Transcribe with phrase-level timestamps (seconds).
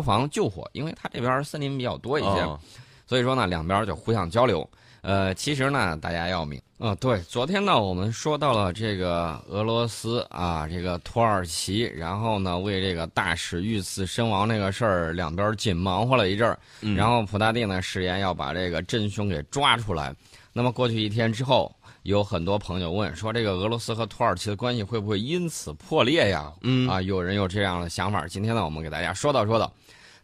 [0.00, 2.58] 防救火，因为他这边森林比较多一些，哦
[3.04, 4.66] 所以说呢，两边就互相交流。
[5.02, 16.58] 呃，其实呢，大家要明啊、对，昨天呢，我们说到了这个俄罗斯啊，这个土耳其，然后呢，为这个大使遇刺身亡这个事儿，两边紧忙活了一阵儿。
[16.80, 20.14] 嗯然后普大帝呢，誓言要把这个真凶给抓出来。
[20.52, 26.52] 那么过去一天之后，有很多朋友问说，这个俄罗斯和土耳其的关系会不会因此破裂呀？
[26.62, 28.26] 嗯啊，有人有这样的想法。
[28.26, 29.72] 今天呢，我们给大家说道说道。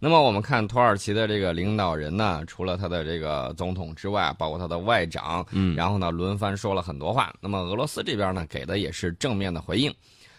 [0.01, 7.33] 那么我们看土耳其的这个领导人呢，除了他的这个总统之外，包括他的外长，嗯然后呢轮番说了很多话。
[7.41, 9.93] 那么俄罗斯这边呢给的也是正面的回应。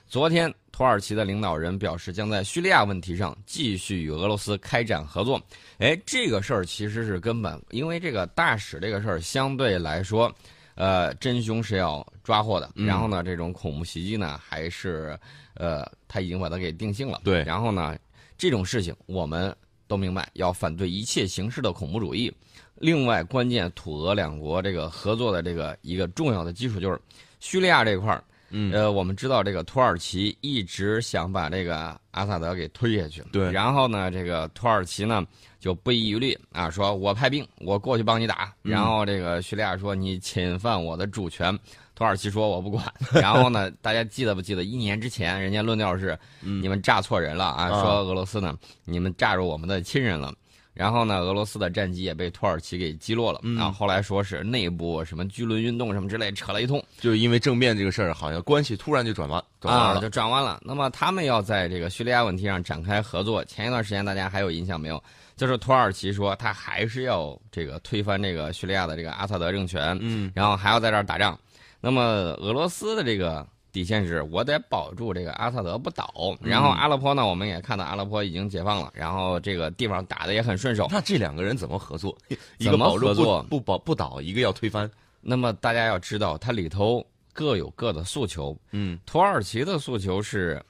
[0.07, 5.39] 昨天，土耳其的领导人表示将在叙利亚问题上继续与俄罗斯开展合作。
[5.77, 10.33] 哎，这个事儿其实是根本，因为这个大使这个事儿相对来说，
[10.79, 12.71] 呃，真凶是要抓获的。
[12.75, 15.19] 嗯然后呢，这种恐怖袭击呢，还是
[15.55, 17.19] 呃，他已经把它给定性了。
[17.25, 17.97] 对然后呢，
[18.37, 19.53] 这种事情我们
[19.87, 22.33] 都明白，要反对一切形式的恐怖主义。
[22.75, 26.97] 另外，关键土俄两国这个合作的这个一个重要的基础就是
[27.41, 28.23] 叙利亚这块儿。
[28.49, 28.71] 嗯。
[28.73, 33.51] 呃，我们知道这个土耳其一直想把这个阿萨德给推下去，对。
[33.51, 35.25] 然后呢，这个土耳其呢
[35.59, 38.53] 就不遗余力啊，说我派兵，我过去帮你打。
[38.63, 38.71] 嗯。
[38.71, 41.57] 然后这个叙利亚说你侵犯我的主权，
[41.95, 42.85] 土耳其说我不管。
[43.13, 46.61] 然后呢，大家记得不记得一年之前人家论调是嗯。
[46.61, 47.81] 你们炸错人了啊，啊。
[47.81, 50.33] 说俄罗斯呢你们炸着我们的亲人了。
[50.79, 53.41] 然后呢，俄罗斯的战机也被土耳其给击落了。
[53.43, 56.81] 嗯啊，后来说是内部什么巨轮运动什么之类，扯了一通。
[57.01, 59.99] 就因为政变这个事儿，好像关系突然就转弯转弯啊，了。
[59.99, 60.57] 就转弯了。
[60.63, 63.43] 那么他们要在这个叙利亚问题上展开合作。
[63.43, 65.03] 前一段时间大家还有印象没有？
[65.35, 71.37] 就是土耳其说他还是要这个推翻这个叙利亚的这个阿萨德政权，嗯然后还要在这儿打仗。
[71.81, 72.01] 那么
[72.39, 76.13] 俄罗斯的这个底线是我得保住这个阿萨德不倒。
[76.41, 80.87] 然后阿勒颇呢，我们也看到阿勒颇已经解放了，然后这个地方打的也很顺手。
[80.91, 82.17] 那这两个人怎么合作？
[82.57, 84.89] 一个怎么保住合作不不保不倒，一个要推翻。
[85.21, 88.57] 那么大家要知道，它里头各有各的诉求。
[88.71, 90.61] 嗯土耳其的诉求是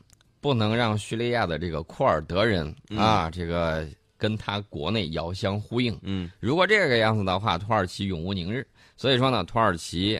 [0.41, 3.87] 不能让叙利亚的这个库尔德人、啊，这个
[4.17, 5.97] 跟他国内遥相呼应。
[6.01, 8.65] 嗯如果这个样子的话，土耳其永无宁日。
[8.97, 10.19] 所以说呢，土耳其，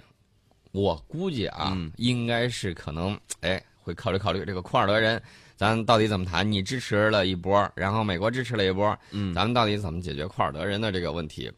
[0.72, 5.22] 我估计啊，嗯应该是可能哎会考虑考虑这个库尔德人，
[5.56, 6.50] 咱到底怎么谈？
[6.50, 11.52] 你支持了一波，然后美国支持了一波，嗯咱们到底怎么解决库尔德人的这个问题？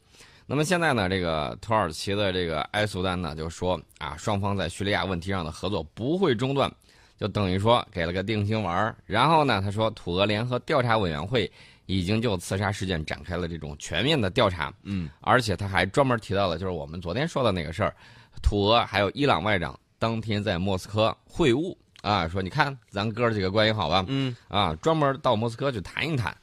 [0.48, 6.70] 那么现在呢，这个土耳其的这个埃苏丹呢就说啊，双方在叙利亚问题上的合作不会中断，
[7.18, 8.96] 就等于说给了个定心丸儿。
[9.06, 11.50] 然后呢，他说土俄联合调查委员会
[11.86, 17.96] 已经就刺杀事件展开了这种全面的调查，嗯而且他还专门提到了，就是我们昨天说的那个事儿，
[18.42, 24.04] 土俄还有伊朗外长当天在莫斯科会晤啊，说你看咱哥儿几个关系好吧？
[24.08, 26.36] 嗯啊，专门到莫斯科去谈一谈。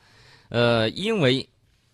[0.48, 1.46] 呃，因为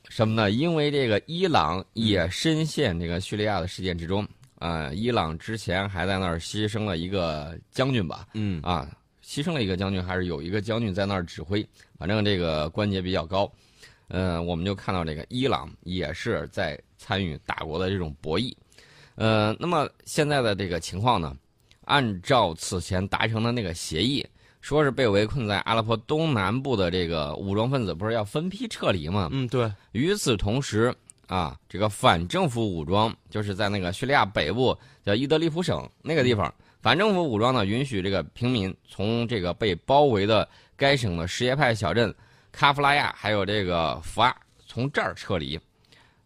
[0.09, 0.51] 什么呢？
[0.51, 4.27] 因为这个伊朗也深陷这个叙利亚的事件之中
[4.59, 8.29] 啊、伊朗之前还在那儿牺牲了一个将军吧？
[8.35, 8.89] 嗯啊，
[9.25, 11.67] 牺牲了一个将军，还是有一个将军在那儿指挥，
[11.99, 13.51] 反正这个关节比较高。
[14.09, 18.55] 呃，我们就看到这个伊朗也是在参与大国的这种博弈。
[19.17, 21.37] 呃，那么现在的这个情况呢，
[21.85, 24.27] 按照此前达成的那个协议，
[24.61, 29.29] 说是被围困在阿拉伯东南部的这个武装分子不是要分批撤离吗？
[29.31, 30.93] 嗯，对，与此同时
[31.27, 36.53] 啊，这个反政府武装就是在那个叙利亚北部叫伊德利卜省那个地方，
[36.83, 42.13] 反政府武装呢允许这个平民从这个被包围的该省的什叶派小镇
[42.51, 44.35] 卡夫拉亚还有这个福阿
[44.67, 45.59] 从这儿撤离。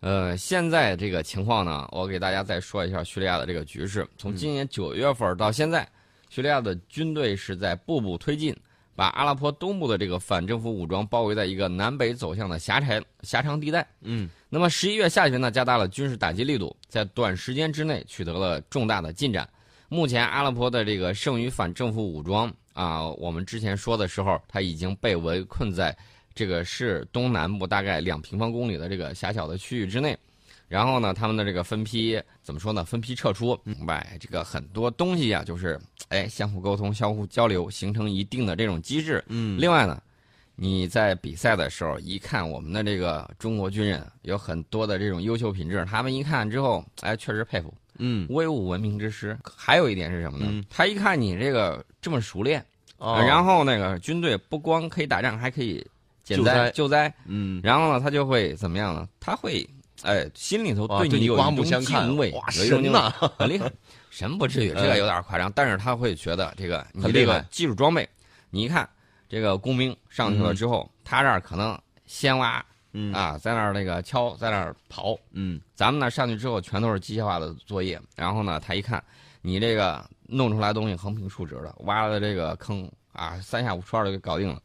[0.00, 4.06] 呃，现在这个情况呢，我给大家再说一下叙利亚的这个局势。
[4.16, 5.88] 从今年九月份到现在，
[6.30, 8.56] 叙利亚的军队是在步步推进，
[8.94, 13.86] 把阿拉坡东部的这个反政府武装包围在一个南北走向的狭长狭长地带。
[14.02, 19.48] 嗯那么十一月下旬呢，加大了军事打击力度，在短时间之内取得了重大的进展。
[19.88, 25.96] 目前阿拉坡的这个剩余反政府武装啊，我们之前说的时候，它已经被围困在
[26.38, 30.16] 这个市东南部大概两平方公里的这个狭小的区域之内。
[30.68, 32.84] 然后呢，他们的这个分批怎么说呢？
[32.84, 35.80] 分批撤出，明白这个很多东西啊，就是
[36.10, 39.24] 哎相互沟通、相互交流，形成一定的这种机制。
[39.28, 40.00] 嗯另外呢，
[40.54, 49.38] 你在比赛的时候一看我们的这个中国军人有很多的这种优秀品质，他们一看之后，哎，确实佩服，嗯威武文明之师。
[49.56, 50.46] 还有一点是什么呢？
[50.50, 52.62] 嗯他一看你这个这么熟练，
[52.98, 55.82] 哦然后那个军队不光可以打仗，还可以
[56.36, 59.08] 减灾救灾救灾，嗯然后呢，他就会怎么样呢？
[59.18, 59.68] 他会。
[60.04, 63.68] 哎，心里头对你刮你有一种目相看敬畏，哇有一种神呐很厉害，
[64.10, 68.08] 神不至于，这个有点夸张，但是他会觉得这个你这个技术装备，
[68.48, 68.88] 你一看
[69.28, 71.76] 这个工兵上去了之后，他这儿可能
[72.06, 75.18] 先挖嗯啊，在那儿那个敲，在那儿刨。
[75.32, 79.02] 嗯咱们呢上去之后全都是机械化的作业，然后呢他一看
[79.42, 84.62] 你这个弄出来东西横平竖直的，挖的这个坑啊，三下五除二就给搞定了。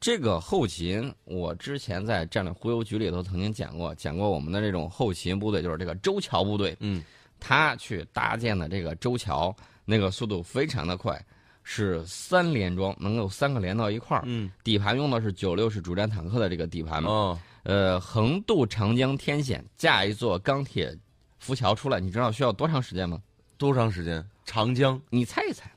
[0.00, 7.02] 这个后勤，我之前在战略忽悠局里头曾经讲过，讲过我们的这种后勤部队，就是这个舟桥部队，嗯
[7.40, 9.54] 他去搭建的这个舟桥，
[9.84, 11.24] 那个速度非常的快，
[11.62, 14.22] 是三连装，能够三个连到一块儿。
[14.26, 20.96] 嗯底盘用的是九六式主战坦克的这个底盘，哦呃，横渡长江天险，架一座钢铁
[21.38, 23.20] 浮桥出来，你知道需要多长时间吗？
[23.56, 24.24] 多长时间？
[24.44, 25.70] 长江你猜一猜，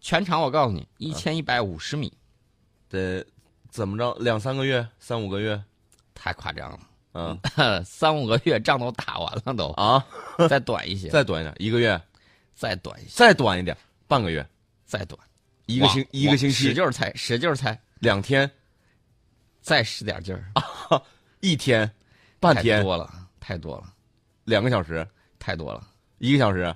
[0.00, 2.12] 全长我告诉你，一千一百五十米，
[2.88, 3.24] 得
[3.72, 4.14] 怎么着？
[4.20, 5.60] 两三个月，三五个月？
[6.14, 6.78] 太夸张了，
[7.14, 7.40] 嗯
[7.84, 10.04] 三五个月仗都打完了都，啊，
[10.46, 12.00] 再短一些， 再短一点，一个月，
[12.54, 13.74] 再短一些，再短一点，
[14.06, 14.46] 半个月，
[14.84, 15.18] 再短，
[15.64, 18.48] 一个星一个星期，使劲猜，使劲猜，两天，
[19.62, 21.02] 再使点劲儿，
[21.40, 21.90] 一天，
[22.38, 23.10] 半太天，多了，
[23.40, 23.84] 太多了，
[24.44, 25.04] 两个小时，
[25.38, 25.82] 太多了，
[26.18, 26.72] 一个小时，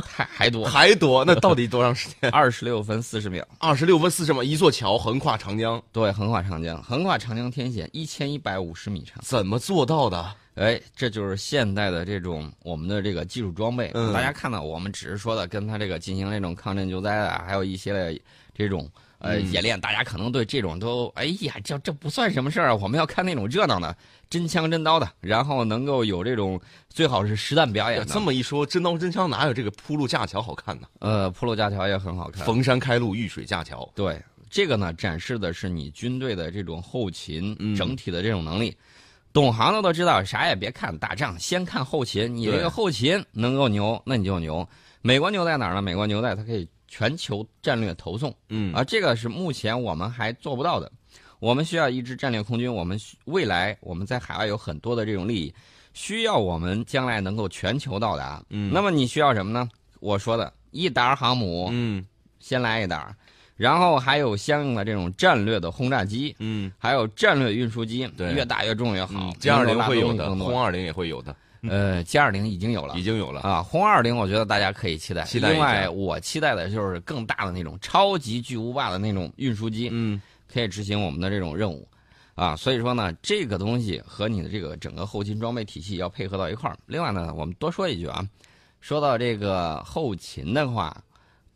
[0.06, 1.24] 太还多，还多？
[1.24, 2.30] 那到底多长时间？
[2.32, 3.46] 二十六分四十秒。
[3.58, 9.18] 二十六分四十秒，一座桥横跨长江，对，横跨长江，横跨长江天险，一千一百五十米长。
[9.22, 10.34] 怎么做到的？
[10.54, 13.92] 哎，这就是现代的这种我们的这个技术装备。
[13.94, 18.18] 嗯大家看到，我们只是说的跟他这个进行那种抗震救灾啊，还有一些的
[18.54, 22.74] 这种呃、嗯演练，大家可能对这种都哎呀，这这不算什么事儿啊。
[22.74, 23.96] 我们要看那种热闹的，
[24.30, 28.06] 真枪真刀的，然后能够有这种最好是实弹表演的。
[28.06, 30.86] 这么一说，真刀真枪哪有这个铺路架桥好看呢？
[31.00, 32.44] 呃，铺路架桥也很好看。
[32.46, 33.90] 逢山开路，遇水架桥。
[33.94, 38.76] 对，这个呢，展示的是你军队的这种后勤嗯整体的这种能力。
[39.30, 42.34] 懂行的都知道，啥也别看打仗，先看后勤。
[42.34, 44.66] 你这个后勤能够牛，那你就牛。
[45.02, 45.82] 美国牛在哪儿呢？
[45.82, 50.90] 美国牛在它可以全球战略投送嗯而，这个是目前我们还做不到的。
[51.38, 55.54] 我们需要一支战略空军，我们未来我们在海外有很多的这种利益，
[55.94, 58.42] 需要我们将来能够全球到达。
[58.50, 59.68] 嗯那么你需要什么呢？
[60.00, 62.04] 我说的一打航母，嗯
[62.40, 63.14] 先来一打，
[63.56, 69.32] 然后还有相应的这种战略的轰炸机，嗯还有战略运输机，对越大越重越好嗯。
[69.40, 73.40] 歼二零会有的，轰二零也会有的，呃，歼二零已经有了已经有了。
[73.40, 75.24] 啊，轰二零我觉得大家可以期待。
[75.24, 80.20] 期待另外，我期待的就是更大的那种超级巨无霸的那种运输机，嗯
[80.52, 81.88] 可以执行我们的这种任务。
[82.34, 86.78] 啊，所以说呢，这个东西和你的这个整个后勤装备体系要配合到一块儿。
[86.86, 88.24] 另外呢，我们多说一句啊，
[88.80, 90.96] 说到这个后勤的话，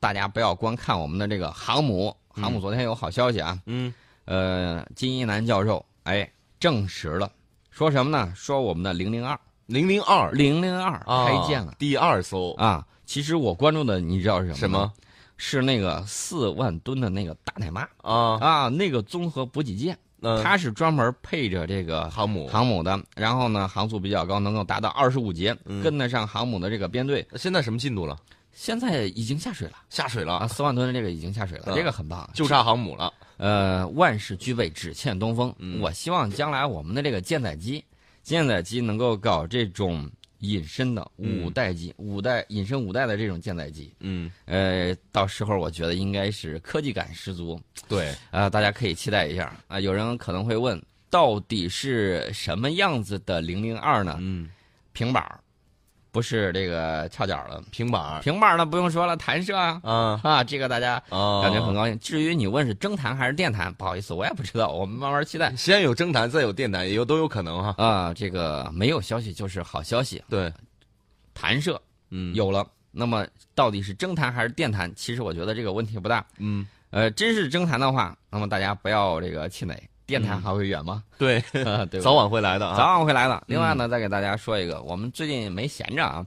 [0.00, 3.94] 大家不要光看我们的这个航母，航母昨天有好消息啊，嗯
[4.24, 6.28] 呃，金一南教授哎
[6.58, 7.30] 证实了，
[7.70, 8.32] 说什么呢？
[8.34, 12.86] 说我们的零零二零零二零零二啊开建了第二艘啊。
[13.04, 14.56] 其实我关注的你知道是什么？
[14.56, 14.92] 什么？
[15.36, 18.38] 是那个四万吨的那个大奶妈啊？
[18.40, 19.98] 啊，那个综合补给舰，
[20.42, 27.26] 它是专门配着这个航母航母的，然后呢航速比较高，能够达到二十五节，嗯跟得上航母的这个编队。
[27.34, 28.16] 现在什么进度了？
[28.52, 32.28] 现在已经下水了啊，下水了啊，四万吨的这个已经下水了，嗯这个很棒。
[32.32, 33.12] 就差航母了。
[33.38, 35.52] 呃，万事俱备，只欠东风。
[35.58, 37.82] 嗯我希望将来我们的这个舰载机，
[38.22, 43.92] 舰载机能够搞这种隐身的五代机，五代隐身五代的这种舰载机。
[44.00, 47.60] 嗯，呃，到时候我觉得应该是科技感十足。
[47.88, 49.54] 对，啊、大家可以期待一下。
[49.68, 50.80] 啊、有人可能会问，
[51.10, 54.16] 到底是什么样子的零零二呢？
[54.20, 54.48] 嗯，
[54.92, 55.38] 平板儿，
[56.12, 57.60] 不是这个翘脚了。
[57.72, 61.98] 平板平板儿呢不用说了，弹射啊啊啊，这个大家啊，感觉很高兴。
[61.98, 65.52] 至于你问是蒸弹还是电弹，不好意思，我也不知道，我们慢慢期待。
[65.56, 67.74] 先有蒸弹，再有电弹，也有都有可能哈。
[67.78, 70.52] 啊，这个没有消息就是好消息，对，
[71.34, 72.64] 弹射嗯，有了。
[72.94, 74.94] 那么到底是蒸弹还是电弹？
[74.94, 76.22] 其实我觉得这个问题不大。
[76.36, 81.02] 嗯，呃，真是蒸弹的话，那么大家不要这个气馁，电台还会远吗？
[81.16, 81.42] 对，
[82.02, 82.76] 早晚会来的啊。
[82.76, 83.42] 早晚会来的。
[83.46, 86.24] 另外呢，再给大家说一个，我们最近没闲着啊，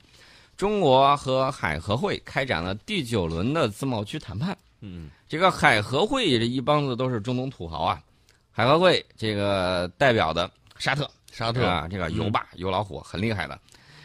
[0.58, 4.58] 中国和海合会开展了第九轮的自贸区谈判。
[4.82, 8.02] 嗯这个海合会这一帮子都是中东土豪啊，
[8.52, 10.50] 海合会这个代表的
[10.80, 13.60] 沙特，沙特啊，这个油霸、油老虎很厉害的。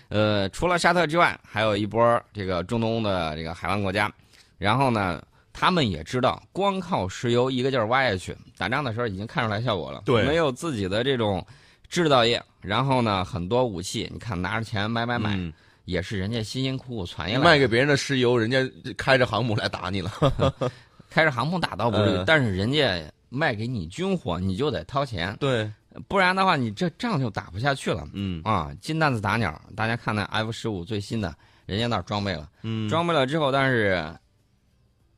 [0.09, 4.13] 呃，除了沙特之外，还有一波这个中东的这个海湾国家。
[4.59, 5.23] 然后呢，
[5.53, 10.03] 他们也知道，光靠石油一个劲儿挖下去，打仗的时候已经看出来效果了。
[10.05, 11.45] 对没有自己的这种
[11.89, 15.53] 制造业，然后呢，很多武器，你看拿着钱买买买，嗯
[15.87, 17.45] 也是人家辛辛苦苦攒下来。
[17.45, 18.59] 卖给别人的石油，人家
[18.97, 20.11] 开着航母来打你了。
[21.11, 25.69] 开着航母打倒不至于，嗯但是人家卖给你军火，你就得掏钱，对，
[26.07, 28.07] 不然的话，你这仗就打不下去了。
[28.13, 31.35] 嗯啊，金蛋子打鸟，大家看那 F 十五最新的，
[31.67, 34.15] 人家那装备了，嗯，装备了之后，但是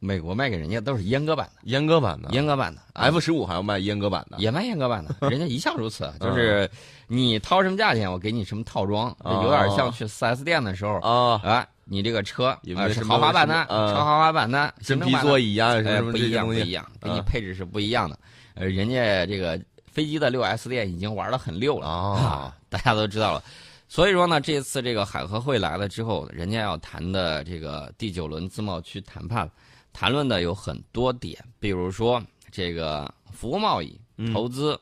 [0.05, 2.29] 美国卖给人家都是阉割版的，阉割版的。
[2.31, 2.81] 阉割版的。
[2.93, 6.29] 啊 F 十五还要卖阉割版的，也卖阉割版的， 人家一向如此，嗯。
[6.29, 6.69] 就是
[7.07, 12.59] 你掏什么价钱，我给你什么套装，哦有点像去 4S 店的时候啊，啊，你这个车
[13.07, 18.19] 豪华版的，超豪华版的，真皮座椅啊，什么哎，什么不一样，不一样，给你啊配置是不一样的。
[18.55, 23.43] 呃，人家这个飞机的六 S 店已经玩的很溜了哦啊， 大家都知道了。
[23.89, 29.51] 所以说呢，这次这个海合会来了之后，人家要谈的这个第九轮自贸区谈判，
[29.93, 34.33] 谈论的有很多点，比如说这个服务贸易、嗯。
[34.33, 34.79] 投资、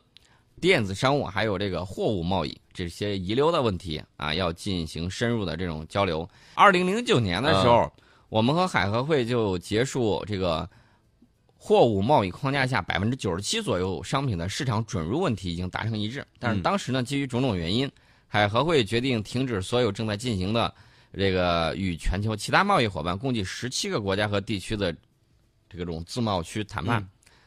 [0.60, 6.28] 电子商务，还有这个货物贸易这些遗留的问题啊，要进行深入的这种交流。
[6.54, 7.90] 二零零九年的时候，
[8.28, 10.68] 我们和海合会就结束这个
[11.56, 16.62] 货物贸易框架下百分之九十七左右商品的市场准入问题已经达成一致，但是嗯。
[16.62, 17.90] 当时呢，基于种种原因，
[18.26, 20.72] 海合会决定停止所有正在进行的
[21.12, 24.94] 这个与全球其他贸易伙伴共计十七个国家和地区的
[25.68, 27.06] 这个种自贸区谈判。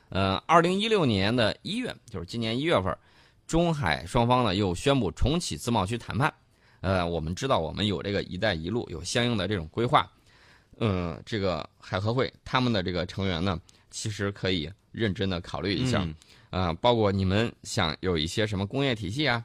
[0.09, 2.95] 呃，二零一六年的一月，就是今年一月份，
[3.47, 6.33] 中海双方呢又宣布重启自贸区谈判。
[6.81, 10.11] 呃，我们知道我们有这个“一带一路”，有相应的这种规划。
[10.79, 16.03] 嗯、这个海合会他们的这个成员呢，其实可以认真的考虑一下。
[16.03, 16.15] 嗯
[16.49, 19.43] 啊、包括你们想有一些什么工业体系啊，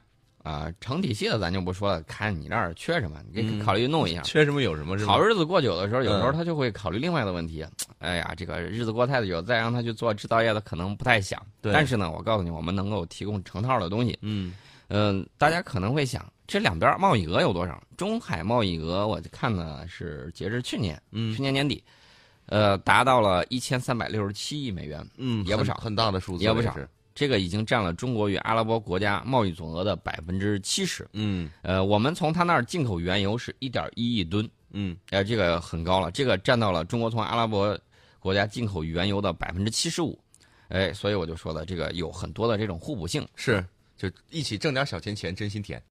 [0.48, 4.22] 啊、成体系的咱就不说了，看你那儿缺什么，你可以嗯考虑弄一下。
[4.22, 5.12] 缺什么有什么是吧？
[5.12, 7.62] 好日子过久的时候，有时候嗯他就会考虑另外的问题。
[7.98, 11.44] 哎呀，这个日子过太久，再让他去做制造业的可能不太想。
[11.60, 14.18] 对但是呢，我告诉你，我们能够提供成套的东西。
[14.22, 14.54] 嗯
[14.88, 17.82] 嗯、大家可能会想，这两边贸易额有多少？
[17.98, 21.84] 中海贸易额我看呢是截至去年，嗯去年年底，
[22.46, 26.88] 呃，达到了一千三百六十七亿美元，嗯，也不少很很大的数字，也不少是
[27.18, 31.04] 这个已经占了中国与阿拉伯国家贸易总额的百分之七十。
[31.14, 37.76] 嗯呃，我们从他那儿进口原油是一点一亿吨，嗯呃，这个很高了，这个占到了中国从阿拉伯
[38.20, 40.16] 国家进口原油的百分之七十五。
[40.68, 43.26] 哎，所以我就说了，这个有很多的这种互补性。
[43.34, 43.64] 是，
[43.96, 45.82] 就一起挣点小钱钱，真心甜。